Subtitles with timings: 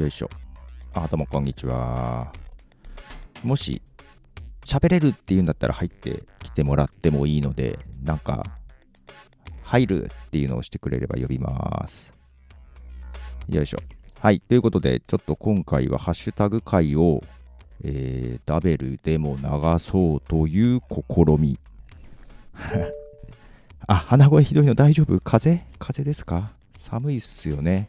[0.00, 0.30] よいしょ。
[0.94, 2.32] あ、どうもこんにちは。
[3.42, 3.82] もし、
[4.64, 8.42] 喋れるっていうんだったら入ってきてもらってもいいので、なんか、
[9.62, 12.14] 入るっていうのをしてくれれば呼びます。
[13.50, 13.78] よいしょ。
[14.20, 14.40] はい。
[14.40, 17.22] ということで、ちょっと今回はハッシュタグ会を、
[17.84, 21.58] えー、ダベルでも流そうという試み。
[23.86, 25.20] あ、鼻声ひどいの大丈夫？
[25.20, 25.60] 風？
[25.78, 26.52] 風ですか？
[26.74, 27.88] 寒いっすよね。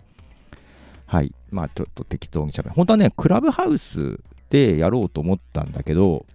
[1.11, 1.35] はい。
[1.51, 2.69] まあちょっと適当に喋る。
[2.69, 6.25] 本当はね、クラブハウスでやろうと思ったんだけど、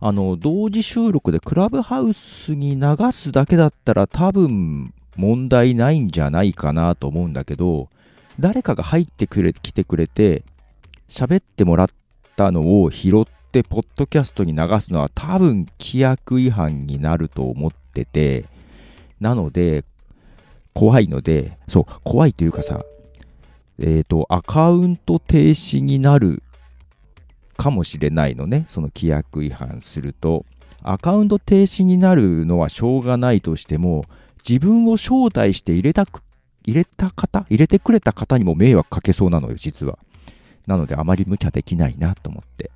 [0.00, 7.88] あの、同時収録でクラブハウスに流すだけだったら多分問題ないんじゃないかなと思うんだけど、
[8.40, 10.42] 誰かが入ってくれ、来てくれて、
[11.08, 11.88] 喋ってもらっ
[12.34, 18.46] たのを拾って、ポッドキャストに流すのは多分規約違反になると思ってて、
[19.20, 19.84] なので、
[20.74, 22.84] 怖いので、そう、怖いというかさ、
[23.78, 26.42] えっ、ー、と、アカウント停止になる
[27.56, 30.44] かもしれないのね、その規約違反すると。
[30.82, 34.04] アカウント停止になるのはしょうがないとしても、
[34.48, 36.22] 自分を招待して入れたく、
[36.64, 39.98] 入れた方入れてくれた方にも迷惑かけそうなのよ、実は。
[40.66, 42.70] なのであまり無茶できないなと思って。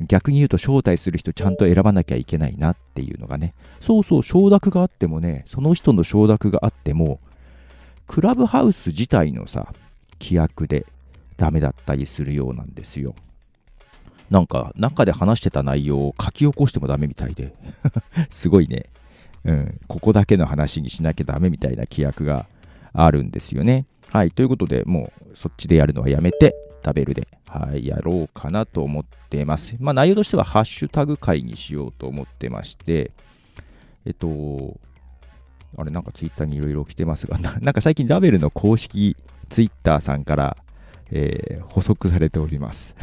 [0.00, 3.52] 逆に言うと招待する人ちゃんと選ばなきゃいけないなっていうのがね。
[3.80, 7.20] そうそう、承諾があってもね、その人の承諾があっても、
[8.06, 9.72] クラブハウス自体のさ、
[10.22, 10.86] 規約で
[11.36, 13.14] ダメだったりするようなんですよ。
[14.30, 17.52] なんか、中で話してた内容を書き起こしてもダメみたいで。
[18.30, 18.86] すごいね。
[19.44, 22.46] うん、ここだけの話にしなきゃダメみたいな規約が
[22.92, 23.86] あるんですよね。
[24.08, 24.30] はい。
[24.30, 29.76] ということで、もうそっちでやるのはやめて、食べるで、はい、やろうかなと思ってます。
[29.80, 33.12] まあ内容としてはハッシュタグ会にしようと思ってまして、
[34.04, 34.78] えっと、
[35.76, 39.16] あれなんかツイッターにいろいろ来てますが、なんか最近ダベルの公式
[39.52, 40.56] ツイッターさんから、
[41.10, 42.94] えー、補足されております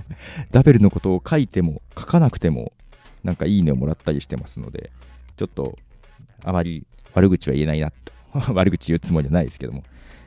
[0.52, 2.72] ダベルのことを書いても書かなくても、
[3.24, 4.90] なんかいいねをもらったりしてますので、
[5.38, 5.78] ちょっと
[6.44, 8.12] あまり悪口は言えないなと。
[8.52, 9.82] 悪口言うつもりじゃないですけども。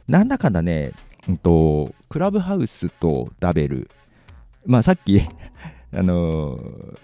[0.08, 0.94] なんだかんだね、
[1.28, 3.90] うんと、クラブハウスとダベル、
[4.66, 5.22] まあさっき
[5.94, 6.98] あのー、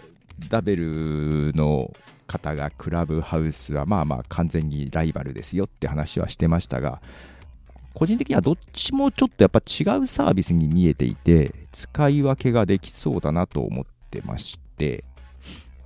[0.50, 1.94] ダベルの
[2.26, 7.02] 方がクラブハウスはまあまあ完全にライバルですよって話はしてましたが、
[7.94, 15.04] 個人的にはどっちもちょっとやっぱ違うサービスに見えていて、使い分けができそうだなと思ってまして、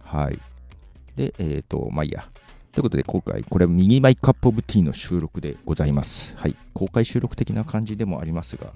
[0.03, 0.39] はい。
[1.15, 2.23] で、えっ、ー、と、まあいいや。
[2.71, 6.35] ということで、今回、これはミニマイカップオブティーの収録でございます。
[6.37, 6.55] はい。
[6.73, 8.71] 公開収録的な感じでもありますが、い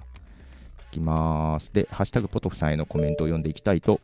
[0.90, 1.72] きます。
[1.72, 4.00] で、ハッシュタグポトフさんへのコメントを読んでいきたいと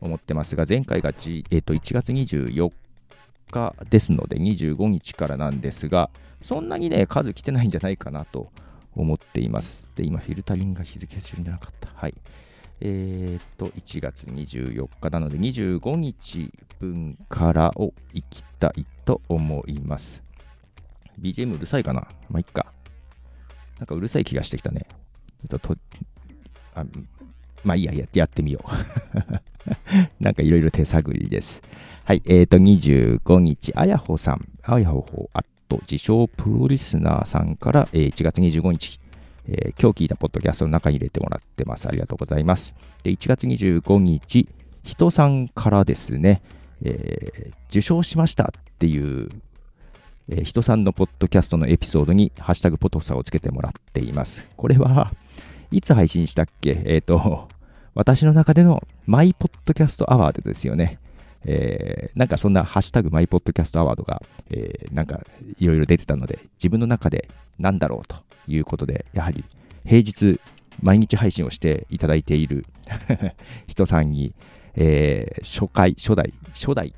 [0.00, 2.70] 思ってますが、前回が、えー、と1月24
[3.52, 8.50] 日ですので、25日からなんですが、そんなにね、数来てないんじゃないかなと
[8.94, 9.92] 思っています。
[9.94, 11.88] で、今、フィルタリングが日付するんじゃなかった。
[11.94, 12.14] はい。
[12.80, 20.22] えー、っと、1月24日なので、25日分からを行きたいと思います。
[21.20, 22.08] BGM うるさいかな？
[22.28, 22.72] まあ、いっか。
[23.78, 24.86] なんかうるさい気がしてきたね。
[25.48, 25.76] ちょっと
[26.74, 26.84] あ
[27.64, 30.22] まあいいや、やってみよう。
[30.22, 31.62] なんかいろいろ手探りです。
[32.04, 38.98] はい、えっ、ー、と、25日、あやほさん、あやほほ、あと、自称プロリスナーさんから、えー、1月25日、
[39.46, 41.86] えー、今日聞いたポッドキャストの中に入れてもらってます。
[41.86, 42.74] ありがとうございます。
[43.04, 44.48] で、1月25日、
[44.82, 46.42] 人さんからですね、
[46.82, 49.28] えー、受賞しましたっていう、
[50.28, 54.44] えー、人さんのポッドキャストのエピソードに、ハッシュタグポトフさをつけてもらっています。
[54.56, 55.12] これは、
[55.70, 56.82] いつ配信したっけ？
[56.84, 57.48] えっ、ー、と、
[57.94, 60.98] 私の中でのマイポッドキャストアワードですよね。
[61.44, 65.20] えー、なんかそんなハッシュタグマイポッドキャストアワードが、えー、なんか
[65.58, 68.16] いろいろ出てたので、自分の中でなんだろうと
[68.46, 69.44] いうことで、やはり
[69.84, 70.40] 平日
[70.80, 72.66] 毎日配信をしていただいている
[73.66, 74.34] 人さんに、
[74.74, 76.94] えー、初回、初代、初代、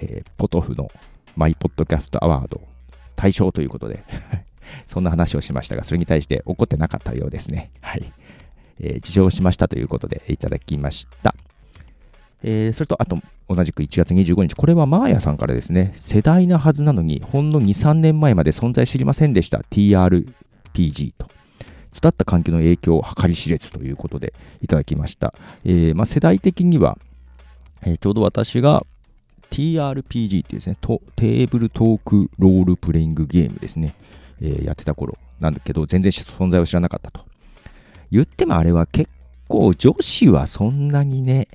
[0.00, 0.90] えー、ポトフの
[1.36, 2.60] マイポッドキャストアワード
[3.16, 4.04] 対象ということで
[4.86, 7.70] そんな話をしましたが、それに対して怒ってなかったようですね。
[7.80, 8.12] はい。
[8.80, 11.34] えー、受賞しましたということでいただきました。
[12.46, 13.18] えー、それと、あと、
[13.48, 21.26] 同じく1月25日、これはマーヤさんからですね、世代なはずなのに、ほんの2、3年前まで存在知りませんでした TRPG と。
[21.96, 25.32] 育った環境の影響を計り知れずということでいただきました。
[25.64, 26.98] えー、まあ、世代的には、
[27.82, 28.84] えー、ちょうど私が
[29.50, 30.76] TRPG っていうですね、
[31.16, 33.94] テーブルトークロールプレイングゲームですね、
[34.42, 37.24] えー、やってた頃なんだけど、全然存在を知らなかったと。
[38.10, 39.10] 言ってもあれは結
[39.48, 41.48] 構女子はそんなにね、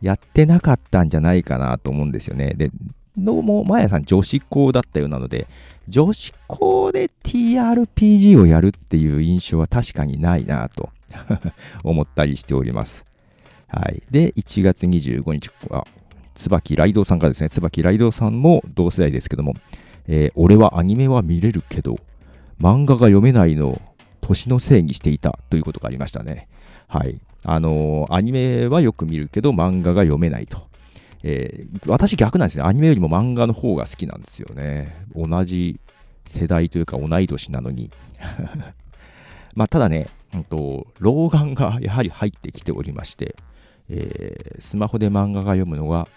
[0.00, 2.54] やってなかったんじゃないかなと思うんですよね。
[2.56, 2.70] で、
[3.16, 5.46] どうも、まやさん女子校だったようなので、
[5.88, 10.90] 女子校で TRPG をやるっていう印象は確かにないなと
[11.84, 13.04] 思ったりしております。
[13.68, 14.02] はい。
[14.10, 15.86] で、1月25日は、
[16.34, 19.54] 椿ライドさんからですね、椿ライドさんも同世代ですけども、
[20.06, 21.96] えー、俺はアニメは見れるけど、
[22.60, 23.82] 漫画が読めないのを
[24.20, 26.48] 年のせいにしていたということがありましたね。
[26.88, 27.20] はい。
[27.44, 30.66] あのー、アニメはよく見るけど、漫画が読めないと。
[31.22, 32.64] えー、私逆なんですね。
[32.64, 34.96] アニメよりも漫画の方が好きなんですよね。
[35.14, 35.80] 同じ
[36.26, 37.90] 世代というか同い年なのに。
[39.54, 43.36] まあ、ただね、うんと、老眼がやはり入ってきておりまして、
[43.88, 46.08] えー、スマホで漫画が読むのが、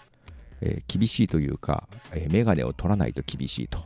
[0.60, 3.80] えー、厳しいというか、えー、メガネを取らないと厳しいと。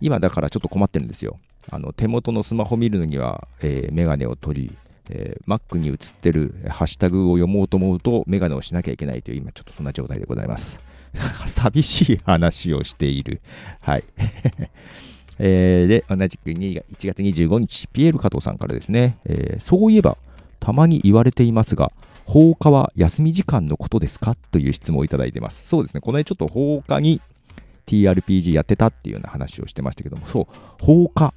[0.00, 1.38] 今だからちょっと困ってるんですよ。
[1.70, 4.76] あの手元のスマホ見るのには、えー、メガネを取り、
[5.10, 10.80] えー、Mac に映ってるハッシュタグを読もうと思うとメガネをしなきゃいけないという今ちょっとそんな状態でございます。
[11.46, 13.40] 寂しい話をしている。
[13.80, 14.04] はい。
[15.38, 20.16] えー、で、同じく1月25日、ピエール加藤さんからですね、えー、そういえば、
[20.60, 21.90] たまに言われていますが、
[22.24, 25.66] 放課は休み時間のことですかという質問をいただいてます。
[25.66, 27.20] そうですね、この辺ちょっと放課に
[27.86, 30.46] TRPG やってたっていうような話をしてましたけども、そう、
[30.80, 31.34] 放課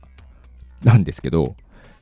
[0.84, 1.56] なんですけど、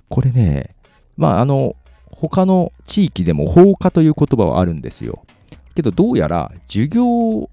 [0.10, 0.72] これね、
[1.18, 1.76] まあ、あの、
[2.12, 5.26] 他の地域でも放課という言葉はあるんですよ。
[5.76, 7.50] けど、どうやら授業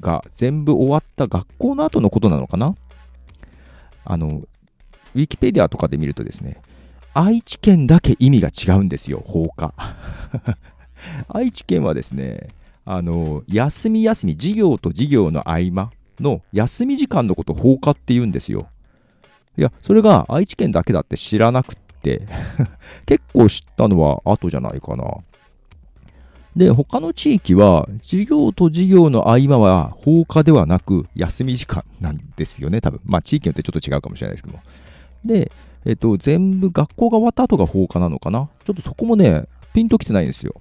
[0.00, 2.74] が全部終わった学校の後のことなのかな？
[4.04, 4.42] あの、
[5.14, 6.60] ウィキペディアとかで見るとですね、
[7.14, 9.72] 愛知県だけ意味が違うんですよ、放課。
[11.28, 12.48] 愛知県はですね、
[12.84, 15.90] あの、休み休み、授業と授業の合間
[16.20, 18.68] の休み時間のことを放課って言うんですよ。
[19.56, 21.83] いや、それが愛知県だけだって知らなくて
[23.06, 25.04] 結構知ったのは後じゃないかな。
[26.56, 33.00] で、他の地域は、授業と授業の合間は放課ではなく、休み時間なんですよね、多分。
[33.04, 34.62] まあ、地域によってちょっと違うかもしれないですけども。
[35.24, 35.50] で、
[35.84, 40.54] えっと、全部学校が終わった後が放課なのかなちょっとそこもね、ピンときてないんですよ。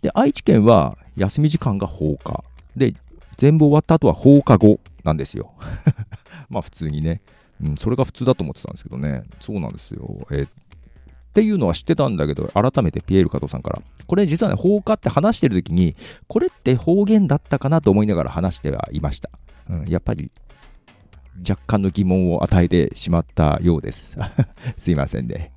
[0.00, 2.42] で、愛知県は休み時間が放課。
[2.74, 2.94] で、
[3.36, 5.52] 全部終わった後は放課後なんですよ。
[6.48, 7.20] まあ普通にね。
[7.62, 9.22] うん、それが普通だと思ってたんですけどね。
[9.38, 10.18] そうなんですよ。
[10.30, 10.50] えー、っ
[11.34, 13.82] ていうのは知ってたんだけど、改めてピエール加藤さんから。
[14.06, 15.96] これ実はね、放火って話してる時に、
[16.28, 19.30] これって方言だったかなと思いながら話してはいました。
[19.70, 20.30] うん、やっぱり
[21.48, 24.16] 若干の疑問を与えてしまったようです。
[24.76, 25.50] すいませんね。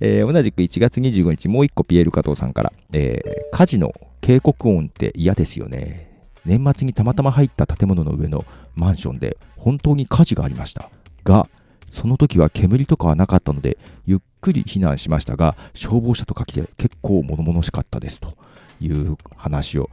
[0.00, 6.10] えー、同じく1月25日、もう一個ピエール加藤さんから、えー、火事の警告音って嫌ですよね。
[6.44, 8.44] 年末にたまたま入った建物の上の
[8.74, 10.90] マンションで本当に火事がありました。
[11.24, 11.48] が、
[11.90, 18.36] その時は煙とかはなかったので、ゆっくり避難しましたが、消防車とか来て結構物々しかったですと
[18.80, 19.90] いう話を。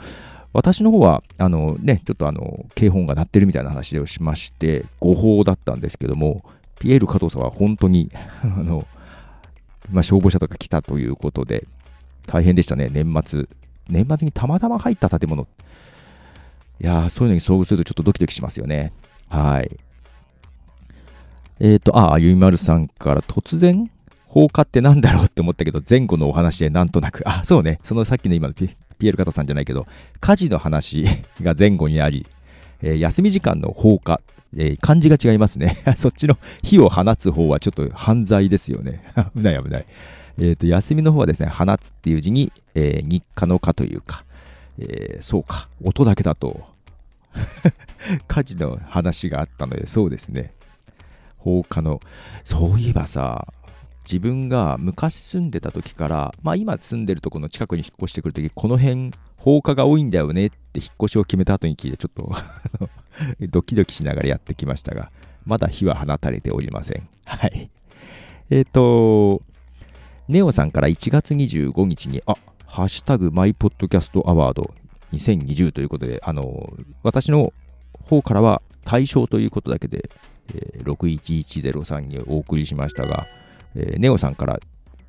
[0.53, 6.43] 私の方は、あのね、ちょっとあの、警報が鳴ってるみたいな話をしまして、誤報だったんですけども、
[6.79, 8.11] ピエール加藤さんは本当に
[8.43, 8.85] あの、
[9.91, 11.67] まあ、消防車とか来たということで、
[12.27, 13.47] 大変でしたね、年末。
[13.89, 15.47] 年末にたまたま入った建物。
[16.81, 18.91] いや、そういうのに遭遇するとちょっとドキドキしますよね。
[19.29, 19.77] はい。
[21.63, 23.91] えっ、ー、と、ああ、ゆいまるさんから突然
[24.27, 28.67] 放火ってなんだろうって思ったけど、前後のお話でなんとなく、あ、そうね、そのさっきの今のピ
[28.97, 29.85] ピエール加藤さんじゃないけど、
[30.19, 31.05] 火事の話
[31.39, 32.25] が前後にあり、
[32.81, 34.21] えー、休み時間の放火、
[34.57, 35.77] えー、漢字が違いますね。
[35.97, 39.03] そっちの火を放つ方はちょっと犯罪ですよね。
[39.37, 39.85] 危ない危ない。
[40.39, 44.23] えっ、ー、と、休みの方はですね、放つっていう字に、え日課の課というか、
[44.79, 46.61] えそうか、音だけだと
[48.27, 50.53] 火事の話があったので、そうですね。
[51.43, 51.99] 放火の、
[52.43, 53.47] そういえばさ、
[54.03, 62.31] 自分が昔住んでた時から、まあ今住んでるとこの近くに引っ越してくるとき、この辺放火が多いんだよねって引っ越しを決めた後に聞いて、ちょっと
[63.49, 65.11] ドキドキしながらやってきましたが、
[65.45, 67.07] まだ火は放たれておりません。
[67.25, 67.69] はい。
[68.49, 69.41] えっ、ー、と、
[70.27, 74.73] ネオさんから1月25日に、あ、ハッシュタグマイポッドキャストアワード
[75.13, 76.71] 2020ということで、あの、
[77.03, 77.53] 私の
[78.05, 80.09] 方からは対象ということだけで、
[80.53, 83.27] えー、61103にお送りしましたが、
[83.75, 84.59] えー、ネオさんから、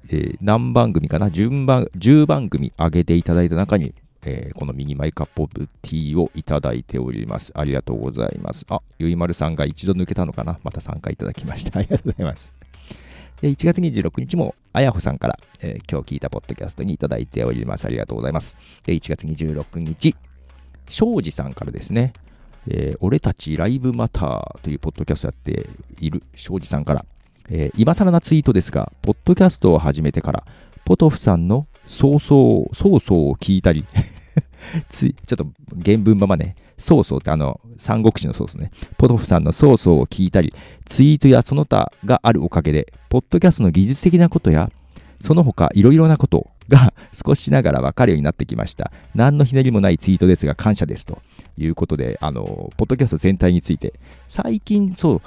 [0.08, 3.94] えー、何番組かな？10番 ,10 番組上げていただいた中に、
[4.24, 7.52] えー、このミニマイカップオブティーをいただいております。
[7.54, 8.64] ありがとうございます。
[8.68, 10.58] あ、ゆいまるさんが一度抜けたのかな？
[10.62, 11.78] また参加いただきました。
[11.80, 12.56] ありがとうございます。
[13.42, 17.86] 1月26日も、あやほさんから、えー、今日聞いたポッドキャストにいただいております。
[17.86, 18.56] ありがとうございます。
[18.84, 20.14] で1月26日、
[20.88, 22.12] 庄司さんからですね、
[22.68, 25.68] えー、俺たちライブマターというポッドキャストやって
[26.00, 27.04] いる庄司さんから、
[27.50, 30.44] えー、今更なツイートですが、ポッドキャストを始めてから、
[30.84, 33.84] ポトフさんのそうそう、そうそうを聞いたり
[34.88, 35.46] つい、ちょっと
[35.84, 40.52] 原文ままね、そうそうってあの、三国志のソースね、ポトフさんのそうそうを聞いたり、
[40.84, 44.70] ツイートやその他があるおかげで、ポッドキャストの技術的なことや、
[45.20, 48.90] その他いろいろなことをが 少しながら分かるようになってきました。
[49.14, 51.20] 何のひねりもないツイートですが感謝ですと
[51.58, 53.92] いうことで、あの、ポッドキャスト全体について、
[54.26, 55.22] 最近そう、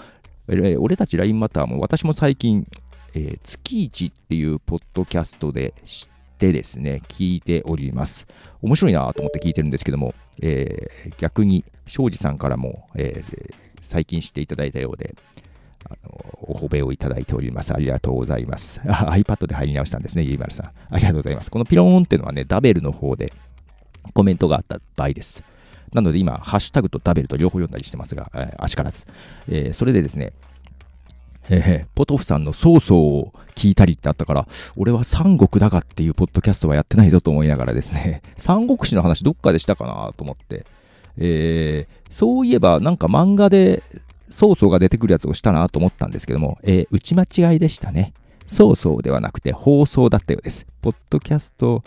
[0.80, 2.68] 俺たち LINE マターも私も最近、
[3.14, 8.28] えー、月一っていうポッドキャストで知ってですね、聞いております。
[8.62, 15.16] 面白いなと思って聞いてるんですけども、えー、逆に庄司さんからも、えー、最近知っていただいたようで、
[15.89, 17.74] あのお褒めをいただいております。
[17.74, 18.80] ありがとうございます。
[18.86, 20.65] iPad で入り直したんですね、ゆいまるさん。
[20.68, 21.51] ありがとうございます。
[21.51, 23.32] このピローンっていうのはね、ダベルの方で
[24.13, 25.44] コメントがあった場合です。
[25.94, 29.06] なので今、ハッシュタグとダベルと両方読んだりしてますが、えー、足からず。
[29.48, 30.34] えー、それでですね、
[31.50, 40.65] えー、ポトフさんの曹操を聞いたりってあったから、俺は三国だがっていうポッドキャストはやってないぞと思いながらですね、 三国志の話どっかでしたかなと思って、
[41.18, 43.84] えー、そういえばなんか漫画で
[44.36, 48.13] 曹操が出てくるやつをしたなと思ったんですけども、えー、打ち間違いでしたね。
[48.48, 50.68] 曹操ではなくて放送だったようです。
[50.82, 51.84] ポッドキャスト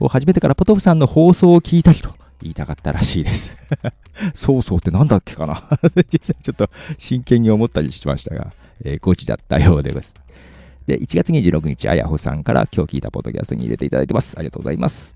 [0.00, 2.12] を始めてからポトフさんの放送を聞いたりと
[2.42, 3.54] 言いたかったらしいです。
[4.34, 5.62] 曹操って何だっけかな
[6.12, 8.52] 実際ちょっと真剣に思ったりしましたが、
[8.82, 10.16] えー、誤字だったようです。
[10.88, 14.36] で、1月26日、あやほさんから今日聞いたポッドキャストに入れていただいてます。
[14.36, 15.14] ありがとうございます。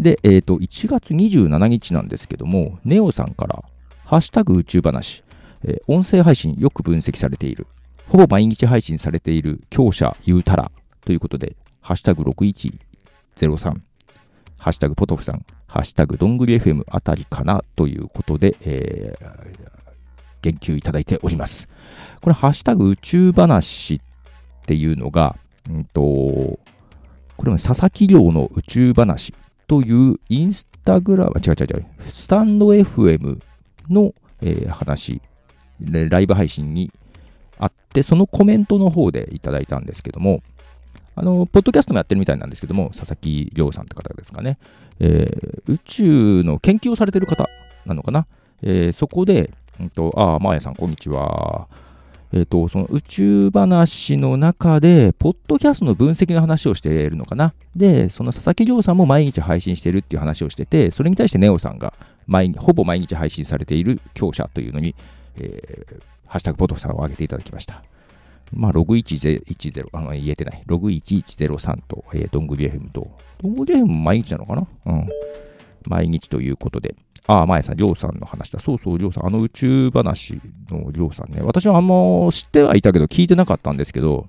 [0.00, 3.62] で、えっ、ー、と、1月27日なんですけども、ネオさんから、
[4.04, 5.22] ハッシュタグ宇宙話、
[5.64, 7.66] えー、音声配信よく分析されている。
[8.08, 10.70] ほぼ毎日配信されている強者言うたら
[11.04, 13.80] ということで、ハッシュタグ6103、
[14.58, 19.52] ハッシュタグポトフさん、ハッシュタグどんぐり FM あたりかなということで、えー、
[20.42, 21.68] 言及いただいております。
[22.20, 24.00] これ、ハッシュタグ宇宙話っ
[24.66, 25.36] ていうのが、
[25.68, 29.34] うんと、これも佐々木亮の宇宙話
[29.66, 33.40] というインスタグラム、違う違う違う、スタンド FM
[33.88, 35.22] の、えー、話、
[36.08, 36.90] ライブ配信に
[37.58, 40.42] あって、そのコメントの方でいただいたんですけども、
[41.14, 44.58] あの、ポッドキャストもやってるみたいなんですけども、佐々木亮さんって方ですかね、
[44.98, 47.48] えー、宇宙の研究をされてる方
[47.84, 48.26] なのかな、
[48.62, 51.66] えー、そこで、うんと、ああ、まーやさん、こんにちは。
[52.32, 57.52] えっ、ー、と、その宇宙話の中で、ポッドキャストの分析の話をしているのかな？
[57.76, 61.92] で、その佐々木亮さんも毎日配信してるっていう話をしてて、それに対してネオさんが
[62.26, 64.94] 毎ほぼ毎日配信されている強者というのに、
[65.36, 67.82] えー、ハッシュタグポトフさんを上げていただきました。
[68.52, 70.62] まあ、ログ1010、あの言えてない。
[70.66, 73.06] ログ1103と、えー、ドングリエフムと、
[73.40, 74.66] ドングリエフム毎日なのかな？
[74.86, 75.08] うん。
[75.86, 76.94] 毎日ということで、
[77.26, 78.58] ああ、前さん、りょうさんの話だ。
[78.58, 79.26] そうそう、りょうさん。
[79.26, 81.40] あの宇宙話のりょうさんね。
[81.42, 81.94] 私はあんま
[82.30, 84.26] 知ってはいたけど、聞いてなかったんですけど、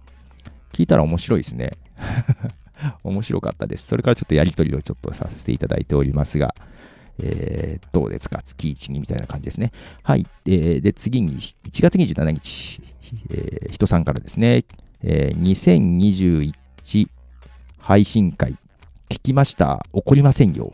[0.71, 1.71] 聞いたら面白いですね。
[3.03, 3.87] 面白かったです。
[3.87, 6.53] それからちょっとやりとりをちょっとさせていただいておりますが、
[7.19, 8.41] えー、どうですか？
[8.43, 9.71] 月1にみたいな感じですね。
[10.01, 10.25] はい。
[10.45, 12.81] えー、で、次に1月27日、
[13.29, 14.63] えー、人さんからですね、
[15.03, 17.07] えー、2021
[17.79, 18.55] 配信会、
[19.09, 19.85] 聞きました？
[19.93, 20.73] 怒りませんよ。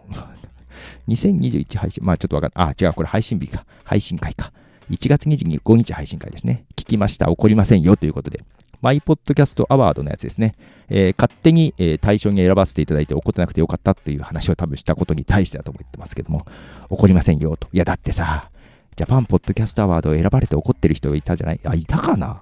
[1.10, 2.75] 2021配信、まあちょっとわかんない。
[2.79, 3.65] あ、違う、これ配信日か。
[3.84, 4.53] 配信会か。
[4.89, 6.65] 1月25日配信会ですね。
[6.75, 7.29] 聞きました？
[7.29, 8.43] 怒りませんよということで。
[8.81, 10.55] マイポッドキャストアワードのやつですね。
[10.88, 16.45] えー、勝手に、えー、対象に選ばせていただいて怒ってなくてよかったという話を多分したことに対してだと思ってますけども、
[16.89, 17.67] 怒りませんよと。
[17.74, 18.50] いや、だってさ、
[18.95, 21.59] ジャパンポッドキャストアワードを選ばれて怒ってる人いたじゃない？
[21.65, 22.41] あ、いたかな？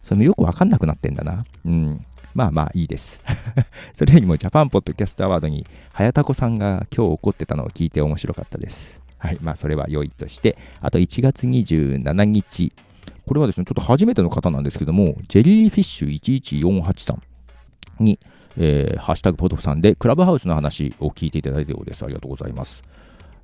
[0.00, 1.44] そのよくわかんなくなってんだな。
[1.64, 2.04] うん。
[2.34, 3.22] まあまあいいです。
[3.94, 9.00] それよりもジャパンポッドキャストアワードに、早田子さんが今日怒ってたのを聞いて面白かったです。
[9.18, 9.38] はい。
[9.40, 12.72] まあそれは良いとして、あと1月27日、
[13.30, 18.18] これはですね、ちょっと初めての方なんですけども、ジェリーフィッシュ1148さんに、
[18.58, 22.04] えー、ハッシュタグポトフさんで、クラブハウスの話を聞いていただいております。
[22.04, 22.82] ありがとうございます。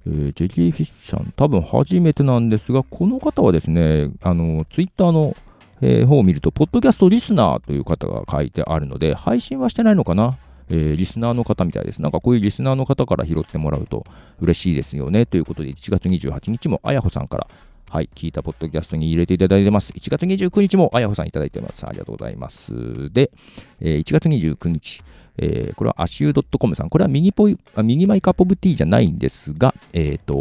[0.04, 5.36] えー、ジェリーフィッシュさん、多分初めてなんですが、この方はですね、あの、ツイッターの
[5.80, 10.36] えー、方を見ると、ポッドキャストリスナーという方が書いてあるので、配信はしてないのかな？
[10.68, 12.02] えー、リスナーの方みたいです。
[12.02, 14.04] なんかこういうリスナーの方から拾ってもらうと
[14.40, 15.26] 嬉しいですよね。
[15.26, 17.46] ということで、1月28日もあやほさんから、
[17.88, 19.92] はい、聞いたポッドキャストに入れていただいてます。
[19.92, 21.86] 1月29日もあやほさんいただいてます。
[21.86, 23.12] ありがとうございます。
[23.12, 23.30] で、
[23.80, 25.02] えー、1月29日、
[25.38, 26.90] えー、これはアシュー .com さん。
[26.90, 30.34] これはミニポイミニ my cup of tea じゃないんですが、えっ、ー、と、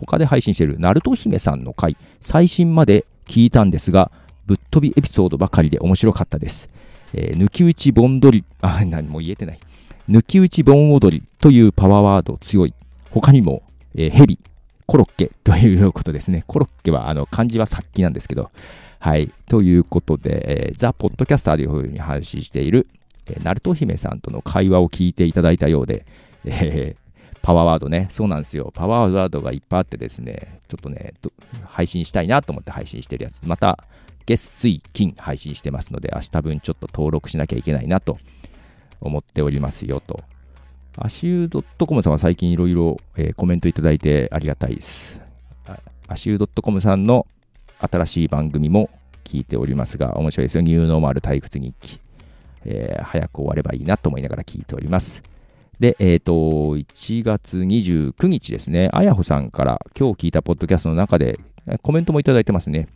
[0.00, 4.10] 他で配信しているナルト姫さんの回、最新まで聞いたんですが、
[4.46, 6.68] ぶっ飛びエピソードばかりで面白かったです。
[7.12, 9.60] えー、抜き打ち盆踊り、あ、何も言えてない。
[10.10, 12.74] 抜き打ち盆踊りというパワーワード強い。
[13.10, 13.62] 他にも、
[13.94, 14.38] えー、ヘビ、
[14.88, 16.44] コロッケ ということですね。
[16.46, 18.50] コロッケは、あの、漢字は殺気なんですけど。
[18.98, 19.30] はい。
[19.46, 22.88] ということで、えー、ザ・ポッドキャスターというふうに配信している、
[23.26, 26.06] えー、ナルト姫さんとの会話を聞いていただいたようで、
[26.46, 28.08] えー、パワーワードね。
[28.10, 28.72] そうなんですよ。
[28.74, 31.12] パワーワードがいっぱいあってですね、ちょっとね、
[31.66, 33.46] 配信したいなと思って配信してるやつ。
[33.46, 33.84] また、
[34.24, 38.18] 月水金配信してますので、明日分ちょっと登録しなきゃいけないなと
[39.02, 40.24] 思っておりますよと。
[40.96, 42.96] 足湯 .com さんは最近いろいろ
[43.36, 45.20] コメントいただいてありがたいです。
[46.08, 47.26] 足湯 .com さんの
[47.78, 48.88] 新しい番組も
[49.24, 50.62] 聞いておりますが、面白いですよ。
[50.62, 52.00] ニューノーマル退屈日記。
[52.64, 55.22] えー、早く終わればいいなと思いながら聞いております。
[55.80, 56.32] で、えっ、ー、と、
[56.76, 61.38] 1月29日ですね、あやほさんから今日聞いたポッドキャストの中で
[61.82, 62.88] コメントもいただいてますね。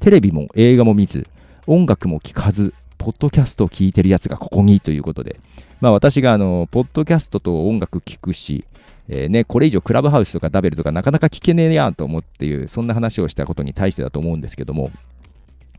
[0.00, 1.26] テレビも映画も見ず、
[1.66, 5.40] 音楽も聴かず、ポッドキャストを聴いてるやつがここにということで、
[5.80, 8.64] まあ私があの、ポッドキャストと音楽聴くし、
[9.08, 14.90] えー、ね、これ以上クラブハウスとかダベルとかなかなか聞けねえやんと思っていう、そんな話をしたことに対してだと思うんですけども、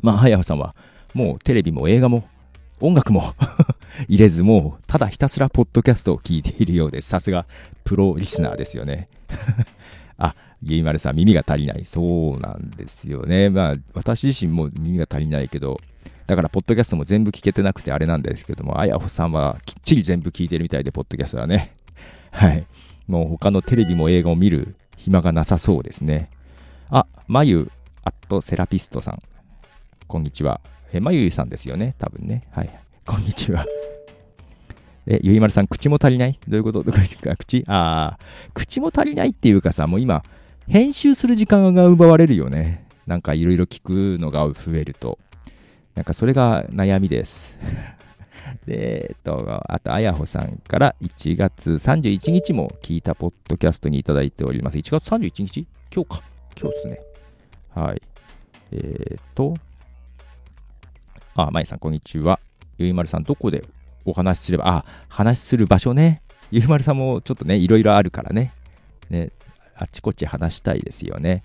[0.02, 0.74] まあ、はやさんは、
[1.14, 2.24] もうテレビも映画も
[2.82, 3.34] 音楽も
[4.08, 7.10] 入れず、もうただひたすらポッドキャストを聞いているようです。
[7.10, 7.46] さすが
[7.84, 9.10] プロリスナーですよね。
[10.18, 11.86] あ、ゆいまるさん、耳が足りない。
[11.86, 13.50] そうなんですよね。
[13.50, 15.80] まあ、私自身も耳が足りないけど、
[16.30, 21.74] だから、ポッドキャストも全部聞けてなくてあれなんですけども、あやほさんはきっちり全部聞いてるみたいで、ポッドキャストはね。
[22.30, 22.68] はい。
[23.08, 26.30] もう他のテレビも映画を見る暇がなさそうですね。
[26.92, 27.72] あ、まゆ、
[28.04, 29.20] アットセラピストさん。
[30.08, 30.62] こんにちは。
[30.94, 31.96] えまゆゆさんですよね？
[31.98, 32.44] 多分ね。
[32.52, 32.80] はい。
[33.08, 33.66] こんにちは。
[35.08, 36.40] え、ゆいまるさん、口も足りない？
[36.48, 36.84] どういうこと？
[36.84, 37.64] どこか口？
[37.66, 40.22] ああ、口も足りないっていうかさ、もう今、
[40.68, 42.86] 編集する時間が奪われるよね。
[43.08, 45.18] なんかいろいろ聞くのが増えると。
[45.96, 47.58] なんかそれが悩みです。
[48.66, 54.78] で、えっと、あと、あやほさんから1月31日も聞いたポッドキャストにいただいております。
[54.78, 55.68] 1月31日？
[55.94, 56.24] 今日か。
[56.60, 57.00] 今日っすね。
[57.76, 58.02] はい。
[58.72, 59.56] えー、っと、
[61.36, 62.40] あ、まいさん、こんにちは。
[62.78, 63.64] ゆいまるさん、どこで
[64.06, 66.22] お話しすれば、あ、話する場所ね。
[66.52, 68.52] ゆいまるさんもちょっとね、いろいろあるからね。
[69.10, 69.32] ね、
[69.76, 71.44] あっちこっち話したいですよね。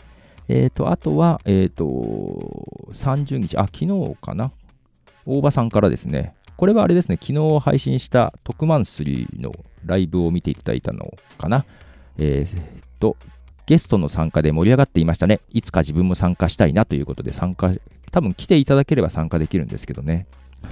[0.48, 4.52] えっ、ー、と、あとは、えっ、ー、と、30日、あ、昨日かな。
[5.26, 9.52] 大場さんからですね、これはあれですね、昨日配信した特マンスリーの
[9.84, 11.64] ライブを見ていただいたのかな。
[12.19, 12.58] えー、
[13.00, 13.16] と、
[13.66, 15.40] ゲストの参加で盛り上がっていましたね。
[15.50, 17.73] いつか自分も参加したいなということで参加、
[18.10, 20.26] 多分来ていただければ参加できるんですけどね。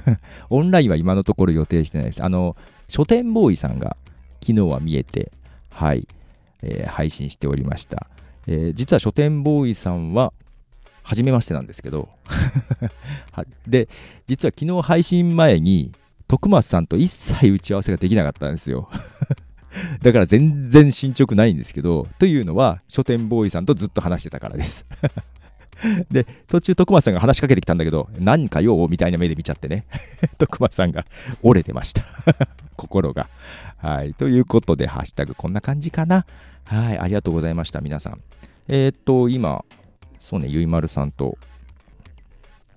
[0.51, 2.23] オンラインは今のところ予定してないです。
[2.23, 2.55] あの、
[2.89, 3.97] 書店ボーイさんが
[4.41, 5.33] 昨日は見えて、
[5.71, 6.07] はい、
[6.63, 8.07] えー、配信しておりました。
[8.47, 10.33] えー、実は書店ボーイさんは、
[11.03, 12.09] 初めましてなんですけど
[13.67, 13.89] で、
[14.27, 15.93] 実は昨日配信前に、
[16.29, 18.89] 徳松さんと一切打ち合わせができなかったんですよ
[20.03, 24.87] だから全然進捗ないんですけど、というのは、書店ボーイさんとずっと話してたからです
[26.11, 29.85] で、途中徳松さんが話しかけてきたんだけど、何かよみたいな目で見ちゃってね。
[30.39, 31.05] 徳松さんが
[31.43, 32.05] 折れてました
[32.77, 33.29] 心が。
[33.79, 34.15] はい。
[34.15, 36.25] ということで、ハッシュタグこんな感じかな。
[36.73, 36.99] はい。
[36.99, 38.21] ありがとうございました、皆さん。
[38.67, 39.63] えー、っと、今、
[40.19, 41.37] そうね、ゆいまるさんと、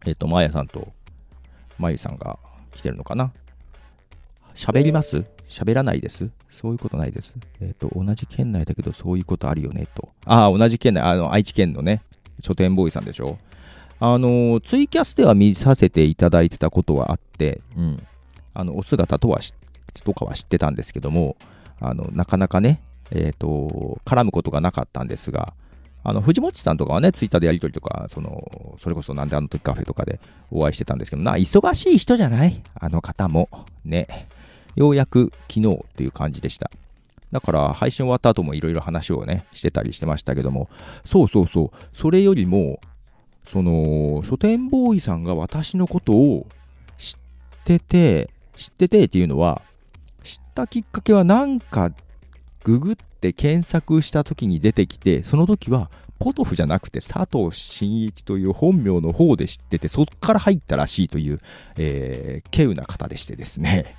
[0.06, 0.92] えっ、と、まやさんと、
[1.80, 2.38] まゆさんが
[2.74, 3.32] 来てるのかな？
[4.54, 5.24] 喋ります？
[5.48, 6.30] 喋らないです？
[6.52, 7.36] そういうことないです。
[7.62, 10.10] えっ、と、同じ県内だけどそういうことあるよね、と。
[10.26, 12.02] ああ、同じ県内、あの、愛知県のね、
[12.42, 13.38] 書店ボーイさんでしょ？
[14.02, 18.06] あの、ツイキャスでは見させていただいてたことはあって、うん。
[18.54, 19.40] あの、お姿とは
[20.04, 21.38] とかは知ってたんですけども、
[21.80, 25.54] あの、なかなかね、えっ、ー、と、絡むことがなかったんですが、
[26.04, 30.20] あの、藤本さんとかはね、ツイッターでやりとりとか、その、それこそなんであの時カフェとかで
[30.52, 32.62] お会いしてたんですけど、な、忙しい人じゃない？
[32.76, 33.50] あの方も。
[33.84, 34.28] ね。
[34.76, 36.70] ようやく昨日っていう感じでした。
[37.32, 40.70] だから配信終わった後もいろいろ話をね、してたりしてましたけども、
[41.04, 42.80] そうそうそう、それよりも、
[43.46, 46.46] その、書店ボーイさんが私のことを
[46.98, 47.16] 知っ
[47.64, 49.62] てて、知っててっていうのは、
[50.24, 51.92] 知ったきっかけはなんか
[52.66, 61.40] ググって検索した時に出てきて、その時はポトフじゃなくて佐藤真一という本名の方で知ってて、そっから入ったらしいという、
[61.78, 63.96] えー、稀有な方でしてですね。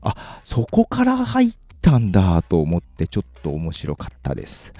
[0.00, 4.72] あ、そこから入ったんだと思ってちょっと面白かったです。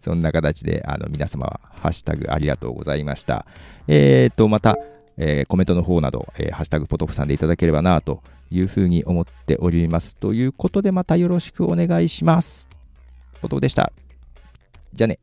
[0.00, 3.46] そんな形で、あの、皆様、ハッシュタグありがとうございました。
[3.88, 4.76] えっ、ー、と、また、
[5.16, 10.16] えー、コメントの方など、えー、ハッシュタグポトフさんでいただければなというふうに思っております。
[10.16, 12.68] ということでまたよろしくお願いします。
[13.40, 13.92] ことでした。
[14.92, 15.18] じゃあね。